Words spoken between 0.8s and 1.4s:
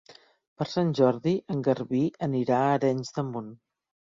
Jordi